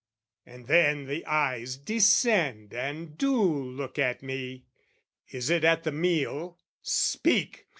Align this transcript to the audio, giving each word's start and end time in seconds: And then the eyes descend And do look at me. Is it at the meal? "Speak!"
And 0.47 0.65
then 0.65 1.05
the 1.05 1.23
eyes 1.27 1.77
descend 1.77 2.73
And 2.73 3.15
do 3.19 3.35
look 3.39 3.99
at 3.99 4.23
me. 4.23 4.65
Is 5.27 5.51
it 5.51 5.63
at 5.63 5.83
the 5.83 5.91
meal? 5.91 6.57
"Speak!" 6.81 7.67